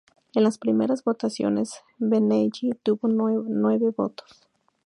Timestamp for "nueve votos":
3.07-4.47